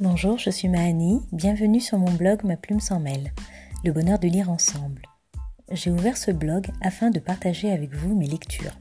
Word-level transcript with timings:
Bonjour, 0.00 0.38
je 0.38 0.50
suis 0.50 0.66
Mahani, 0.66 1.20
bienvenue 1.30 1.78
sur 1.78 1.98
mon 1.98 2.10
blog 2.10 2.42
Ma 2.42 2.56
plume 2.56 2.80
sans 2.80 2.98
mêle, 2.98 3.32
le 3.84 3.92
bonheur 3.92 4.18
de 4.18 4.26
lire 4.26 4.50
ensemble. 4.50 5.02
J'ai 5.70 5.92
ouvert 5.92 6.16
ce 6.16 6.32
blog 6.32 6.66
afin 6.80 7.10
de 7.10 7.20
partager 7.20 7.70
avec 7.70 7.94
vous 7.94 8.16
mes 8.16 8.26
lectures. 8.26 8.76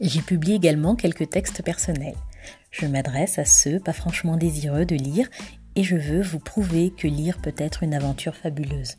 J'y 0.00 0.22
publie 0.22 0.52
également 0.52 0.94
quelques 0.94 1.28
textes 1.28 1.64
personnels. 1.64 2.14
Je 2.70 2.86
m'adresse 2.86 3.40
à 3.40 3.44
ceux 3.44 3.80
pas 3.80 3.92
franchement 3.92 4.36
désireux 4.36 4.84
de 4.84 4.94
lire 4.94 5.28
et 5.74 5.82
je 5.82 5.96
veux 5.96 6.22
vous 6.22 6.38
prouver 6.38 6.92
que 6.96 7.08
lire 7.08 7.38
peut 7.42 7.54
être 7.58 7.82
une 7.82 7.92
aventure 7.92 8.36
fabuleuse. 8.36 8.96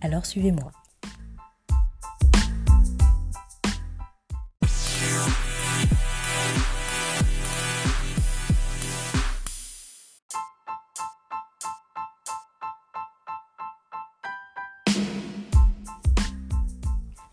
Alors 0.00 0.24
suivez-moi. 0.24 0.72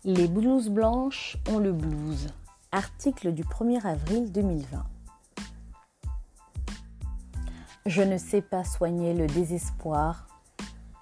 Les 0.04 0.26
blouses 0.26 0.68
blanches 0.68 1.36
ont 1.48 1.60
le 1.60 1.72
blues. 1.72 2.34
Article 2.72 3.32
du 3.32 3.44
1er 3.44 3.86
avril 3.86 4.32
2020. 4.32 4.84
Je 7.86 8.02
ne 8.02 8.18
sais 8.18 8.42
pas 8.42 8.64
soigner 8.64 9.14
le 9.14 9.28
désespoir 9.28 10.26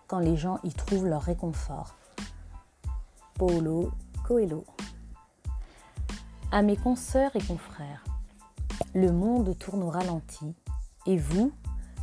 quand 0.06 0.18
les 0.18 0.36
gens 0.36 0.58
y 0.64 0.74
trouvent 0.74 1.06
leur 1.06 1.22
réconfort. 1.22 1.94
Paulo 3.38 3.90
Coelho. 4.28 4.66
À 6.52 6.60
mes 6.60 6.76
consoeurs 6.76 7.34
et 7.34 7.42
confrères, 7.42 8.04
le 8.92 9.12
monde 9.12 9.56
tourne 9.58 9.82
au 9.82 9.88
ralenti 9.88 10.54
et 11.06 11.16
vous, 11.16 11.52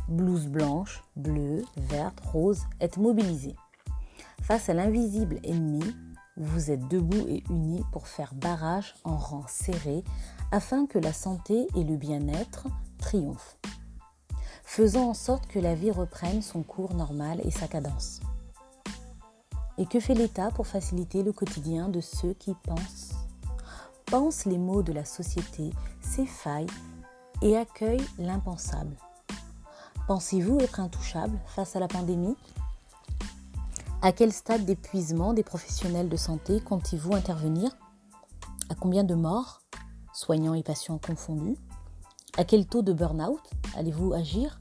blouse 0.08 0.48
blanche, 0.48 1.04
bleue, 1.14 1.64
verte, 1.76 2.18
rose, 2.32 2.64
êtes 2.80 2.96
mobilisés. 2.96 3.54
Face 4.42 4.68
à 4.68 4.74
l'invisible 4.74 5.38
ennemi, 5.44 5.94
vous 6.38 6.70
êtes 6.70 6.86
debout 6.88 7.26
et 7.28 7.42
unis 7.50 7.84
pour 7.92 8.06
faire 8.06 8.32
barrage 8.34 8.94
en 9.04 9.16
rang 9.16 9.44
serré 9.48 10.04
afin 10.52 10.86
que 10.86 10.98
la 10.98 11.12
santé 11.12 11.66
et 11.74 11.84
le 11.84 11.96
bien-être 11.96 12.68
triomphent, 12.98 13.58
faisant 14.62 15.10
en 15.10 15.14
sorte 15.14 15.46
que 15.46 15.58
la 15.58 15.74
vie 15.74 15.90
reprenne 15.90 16.42
son 16.42 16.62
cours 16.62 16.94
normal 16.94 17.40
et 17.44 17.50
sa 17.50 17.66
cadence. 17.68 18.20
Et 19.78 19.86
que 19.86 20.00
fait 20.00 20.14
l'État 20.14 20.50
pour 20.50 20.66
faciliter 20.66 21.22
le 21.22 21.32
quotidien 21.32 21.88
de 21.88 22.00
ceux 22.00 22.34
qui 22.34 22.54
pensent? 22.54 23.14
Pensent 24.06 24.46
les 24.46 24.58
maux 24.58 24.82
de 24.82 24.92
la 24.92 25.04
société, 25.04 25.70
ses 26.00 26.26
failles 26.26 26.66
et 27.42 27.56
accueillent 27.56 28.08
l'impensable. 28.18 28.96
Pensez-vous 30.06 30.58
être 30.60 30.80
intouchable 30.80 31.38
face 31.46 31.76
à 31.76 31.80
la 31.80 31.88
pandémie? 31.88 32.36
À 34.00 34.12
quel 34.12 34.32
stade 34.32 34.64
d'épuisement 34.64 35.32
des 35.32 35.42
professionnels 35.42 36.08
de 36.08 36.16
santé 36.16 36.60
comptez-vous 36.60 37.14
intervenir? 37.14 37.76
À 38.68 38.74
combien 38.74 39.02
de 39.02 39.14
morts, 39.14 39.62
soignants 40.12 40.54
et 40.54 40.62
patients 40.62 40.98
confondus? 40.98 41.56
À 42.36 42.44
quel 42.44 42.66
taux 42.66 42.82
de 42.82 42.92
burn-out 42.92 43.40
allez-vous 43.74 44.12
agir? 44.12 44.60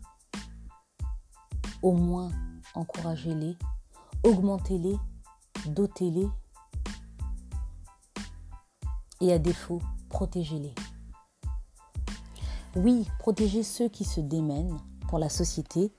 Au 1.83 1.91
moins, 1.91 2.31
encouragez-les, 2.73 3.55
augmentez-les, 4.23 4.97
dotez-les 5.67 6.27
et 9.21 9.33
à 9.33 9.37
défaut, 9.37 9.81
protégez-les. 10.09 10.73
Oui, 12.75 13.07
protégez 13.19 13.61
ceux 13.61 13.89
qui 13.89 14.03
se 14.03 14.19
démènent 14.19 14.77
pour 15.07 15.19
la 15.19 15.29
société 15.29 15.91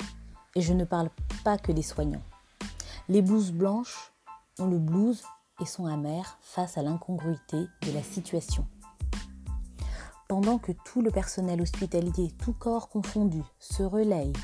et 0.56 0.60
je 0.60 0.72
ne 0.72 0.84
parle 0.84 1.10
pas 1.44 1.56
que 1.58 1.70
des 1.70 1.82
soignants. 1.82 2.22
Les 3.10 3.22
blouses 3.22 3.52
blanches 3.52 4.12
ont 4.58 4.66
le 4.66 4.78
blues 4.78 5.22
et 5.62 5.64
sont 5.64 5.86
amères 5.86 6.36
face 6.42 6.76
à 6.76 6.82
l'incongruité 6.82 7.56
de 7.86 7.92
la 7.92 8.02
situation. 8.02 8.66
Pendant 10.28 10.58
que 10.58 10.72
tout 10.72 11.00
le 11.00 11.10
personnel 11.10 11.62
hospitalier, 11.62 12.32
tout 12.36 12.52
corps 12.52 12.90
confondu, 12.90 13.42
se 13.58 13.82
relaye 13.82 14.34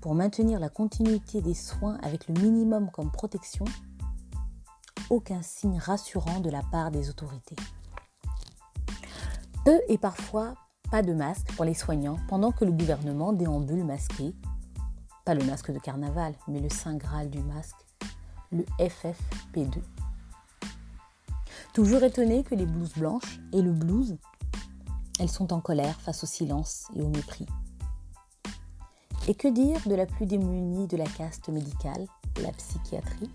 pour 0.00 0.14
maintenir 0.14 0.60
la 0.60 0.68
continuité 0.68 1.42
des 1.42 1.54
soins 1.54 1.98
avec 2.04 2.28
le 2.28 2.40
minimum 2.40 2.88
comme 2.92 3.10
protection, 3.10 3.64
aucun 5.10 5.42
signe 5.42 5.80
rassurant 5.80 6.38
de 6.38 6.50
la 6.50 6.62
part 6.70 6.92
des 6.92 7.10
autorités. 7.10 7.56
Peu 9.64 9.80
et 9.88 9.98
parfois 9.98 10.54
pas 10.88 11.02
de 11.02 11.14
masque 11.14 11.52
pour 11.56 11.64
les 11.64 11.74
soignants 11.74 12.18
pendant 12.28 12.52
que 12.52 12.64
le 12.64 12.70
gouvernement 12.70 13.32
déambule 13.32 13.84
masqué 13.84 14.36
pas 15.28 15.34
le 15.34 15.44
masque 15.44 15.70
de 15.72 15.78
carnaval, 15.78 16.32
mais 16.46 16.58
le 16.58 16.70
saint 16.70 16.96
graal 16.96 17.28
du 17.28 17.40
masque, 17.40 17.76
le 18.50 18.64
FFP2. 18.78 19.82
Toujours 21.74 22.02
étonné 22.02 22.44
que 22.44 22.54
les 22.54 22.64
blouses 22.64 22.94
blanches 22.94 23.38
et 23.52 23.60
le 23.60 23.72
blues, 23.72 24.16
elles 25.20 25.28
sont 25.28 25.52
en 25.52 25.60
colère 25.60 26.00
face 26.00 26.24
au 26.24 26.26
silence 26.26 26.86
et 26.96 27.02
au 27.02 27.08
mépris. 27.08 27.44
Et 29.26 29.34
que 29.34 29.48
dire 29.48 29.78
de 29.84 29.94
la 29.94 30.06
plus 30.06 30.24
démunie 30.24 30.86
de 30.86 30.96
la 30.96 31.04
caste 31.04 31.50
médicale, 31.50 32.06
la 32.42 32.52
psychiatrie? 32.52 33.30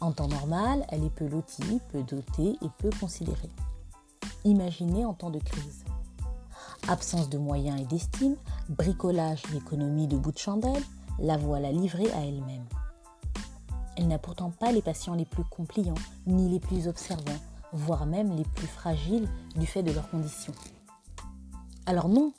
En 0.00 0.12
temps 0.12 0.28
normal, 0.28 0.86
elle 0.90 1.02
est 1.02 1.10
peu 1.10 1.26
lotie, 1.26 1.80
peu 1.90 2.04
dotée 2.04 2.56
et 2.62 2.68
peu 2.78 2.90
considérée. 3.00 3.50
Imaginez 4.44 5.04
en 5.04 5.12
temps 5.12 5.30
de 5.30 5.40
crise. 5.40 5.81
Absence 6.88 7.28
de 7.28 7.38
moyens 7.38 7.80
et 7.80 7.84
d'estime, 7.84 8.36
bricolage 8.68 9.42
et 9.52 9.56
économie 9.56 10.08
de 10.08 10.16
bout 10.16 10.32
de 10.32 10.38
chandelle, 10.38 10.82
la 11.20 11.36
voilà 11.36 11.70
livrée 11.70 12.10
à 12.12 12.24
elle-même. 12.24 12.66
Elle 13.96 14.08
n'a 14.08 14.18
pourtant 14.18 14.50
pas 14.50 14.72
les 14.72 14.82
patients 14.82 15.14
les 15.14 15.24
plus 15.24 15.44
compliants, 15.44 15.94
ni 16.26 16.48
les 16.48 16.58
plus 16.58 16.88
observants, 16.88 17.38
voire 17.72 18.04
même 18.04 18.34
les 18.36 18.44
plus 18.44 18.66
fragiles 18.66 19.28
du 19.54 19.66
fait 19.66 19.82
de 19.82 19.92
leurs 19.92 20.10
conditions. 20.10 20.54
Alors 21.86 22.08
non, 22.08 22.32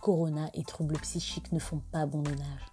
corona 0.00 0.48
et 0.54 0.62
troubles 0.62 0.98
psychiques 1.00 1.50
ne 1.52 1.58
font 1.58 1.82
pas 1.90 2.06
bon 2.06 2.22
ménage. 2.22 2.66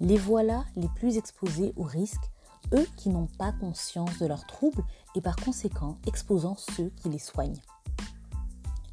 Les 0.00 0.18
voilà 0.18 0.64
les 0.76 0.88
plus 0.88 1.18
exposés 1.18 1.72
au 1.76 1.84
risque, 1.84 2.30
eux 2.72 2.86
qui 2.96 3.10
n'ont 3.10 3.28
pas 3.38 3.52
conscience 3.52 4.18
de 4.18 4.26
leurs 4.26 4.46
troubles 4.46 4.84
et 5.14 5.20
par 5.20 5.36
conséquent 5.36 5.98
exposant 6.06 6.56
ceux 6.56 6.90
qui 6.96 7.08
les 7.08 7.18
soignent 7.18 7.60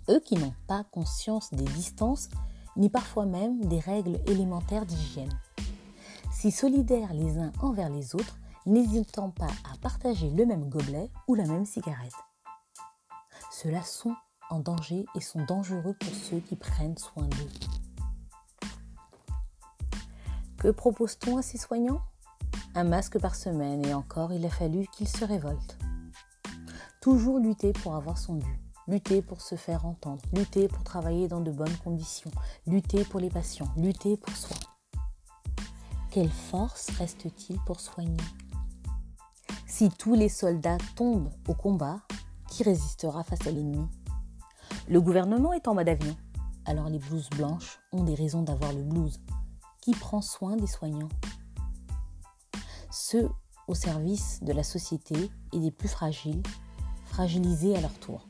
eux 0.10 0.20
qui 0.20 0.36
n'ont 0.36 0.54
pas 0.68 0.84
conscience 0.84 1.52
des 1.52 1.64
distances 1.64 2.30
ni 2.78 2.90
parfois 2.90 3.26
même 3.26 3.66
des 3.66 3.80
règles 3.80 4.20
élémentaires 4.28 4.86
d'hygiène. 4.86 5.40
Si 6.32 6.52
solidaires 6.52 7.14
les 7.14 7.38
uns 7.38 7.52
envers 7.62 7.90
les 7.90 8.16
autres, 8.16 8.38
n'hésitant 8.66 9.30
pas 9.30 9.52
à 9.72 9.78
partager 9.82 10.30
le 10.30 10.46
même 10.46 10.70
gobelet 10.70 11.10
ou 11.28 11.36
la 11.36 11.46
même 11.46 11.66
cigarette. 11.66 12.14
Ceux-là 13.52 13.84
sont 13.84 14.16
en 14.50 14.60
danger 14.60 15.06
et 15.16 15.22
sont 15.22 15.44
dangereux 15.46 15.96
pour 16.00 16.14
ceux 16.14 16.40
qui 16.40 16.56
prennent 16.56 16.98
soin 16.98 17.24
d'eux. 17.24 17.50
Que 20.58 20.70
propose-t-on 20.70 21.38
à 21.38 21.42
ces 21.42 21.58
soignants? 21.58 22.02
Un 22.74 22.84
masque 22.84 23.20
par 23.20 23.36
semaine 23.36 23.86
et 23.86 23.94
encore 23.94 24.34
il 24.34 24.46
a 24.46 24.50
fallu 24.50 24.88
qu'ils 24.92 25.08
se 25.08 25.24
révoltent. 25.24 25.78
Toujours 27.02 27.40
lutter 27.40 27.72
pour 27.72 27.96
avoir 27.96 28.18
son 28.18 28.36
dû 28.36 28.65
lutter 28.88 29.22
pour 29.22 29.42
se 29.42 29.56
faire 29.56 29.86
entendre, 29.86 30.22
lutter 30.34 30.68
pour 30.68 30.84
travailler 30.84 31.28
dans 31.28 31.42
de 31.42 31.52
bonnes 31.52 31.78
conditions, 31.78 32.32
lutter 32.68 33.04
pour 33.04 33.20
les 33.20 33.30
patients, 33.30 33.72
lutter 33.78 34.18
pour 34.18 34.36
soi. 34.36 34.58
Quelle 36.12 36.32
force 36.32 36.90
reste-t-il 36.92 37.60
pour 37.66 37.80
soigner? 37.80 38.18
Si 39.68 39.90
tous 39.90 40.14
les 40.14 40.30
soldats 40.30 40.78
tombent 40.96 41.32
au 41.48 41.54
combat, 41.54 42.02
qui 42.50 42.64
résistera 42.64 43.24
face 43.24 43.46
à 43.48 43.52
l'ennemi? 43.52 43.88
Le 44.88 45.02
gouvernement 45.02 45.52
est 45.52 45.68
en 45.68 45.74
mode 45.74 45.90
avion, 45.90 46.16
alors 46.66 46.90
les 46.90 47.00
blouses 47.00 47.30
blanches 47.32 47.80
ont 47.92 48.04
des 48.04 48.16
raisons 48.16 48.44
d'avoir 48.44 48.72
le 48.72 48.84
blues. 48.84 49.20
Qui 49.82 49.92
prend 49.92 50.22
soin 50.22 50.56
des 50.56 50.68
soignants? 50.68 51.10
Ceux 52.92 53.30
au 53.68 53.74
service 53.74 54.42
de 54.44 54.54
la 54.54 54.64
société 54.64 55.32
et 55.52 55.60
des 55.60 55.72
plus 55.72 55.88
fragiles, 55.88 56.44
fragilisés 57.06 57.76
à 57.76 57.82
leur 57.82 57.94
tour 58.00 58.28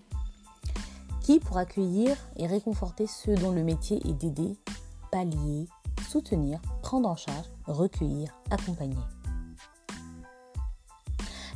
qui 1.26 1.40
pour 1.40 1.58
accueillir 1.58 2.16
et 2.38 2.46
réconforter 2.46 3.08
ceux 3.08 3.34
dont 3.34 3.50
le 3.50 3.64
métier 3.64 3.98
est 4.08 4.14
d'aider, 4.14 4.56
pallier, 5.12 5.68
soutenir, 6.08 6.62
prendre 6.84 7.10
en 7.10 7.16
charge, 7.16 7.50
recueillir, 7.66 8.32
accompagner. 8.52 9.02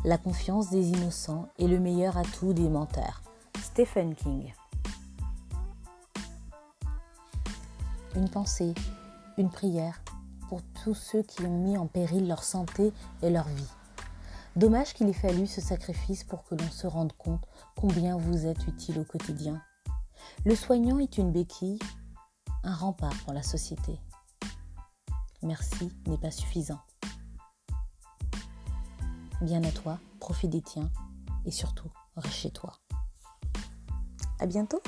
La 0.03 0.17
confiance 0.17 0.71
des 0.71 0.87
innocents 0.87 1.49
est 1.59 1.67
le 1.67 1.79
meilleur 1.79 2.17
atout 2.17 2.53
des 2.53 2.67
menteurs. 2.67 3.21
Stephen 3.61 4.15
King. 4.15 4.51
Une 8.15 8.27
pensée, 8.27 8.73
une 9.37 9.51
prière 9.51 10.01
pour 10.47 10.61
tous 10.83 10.95
ceux 10.95 11.21
qui 11.21 11.45
ont 11.45 11.59
mis 11.59 11.77
en 11.77 11.85
péril 11.85 12.27
leur 12.27 12.43
santé 12.43 12.91
et 13.21 13.29
leur 13.29 13.47
vie. 13.47 13.78
Dommage 14.55 14.93
qu'il 14.93 15.07
ait 15.07 15.13
fallu 15.13 15.47
ce 15.47 15.61
sacrifice 15.61 16.23
pour 16.23 16.43
que 16.43 16.55
l'on 16.55 16.69
se 16.69 16.87
rende 16.87 17.13
compte 17.13 17.45
combien 17.75 18.17
vous 18.17 18.45
êtes 18.45 18.67
utile 18.67 18.99
au 18.99 19.03
quotidien. 19.03 19.61
Le 20.45 20.55
soignant 20.55 20.99
est 20.99 21.17
une 21.17 21.31
béquille, 21.31 21.79
un 22.63 22.75
rempart 22.75 23.15
pour 23.23 23.33
la 23.33 23.43
société. 23.43 23.99
Merci 25.41 25.91
n'est 26.07 26.17
pas 26.17 26.31
suffisant. 26.31 26.81
Bien 29.41 29.63
à 29.63 29.71
toi, 29.71 29.99
profite 30.19 30.49
des 30.49 30.61
tiens 30.61 30.89
et 31.45 31.51
surtout, 31.51 31.89
reste 32.17 32.35
chez 32.35 32.51
toi. 32.51 32.73
À 34.39 34.45
bientôt! 34.45 34.81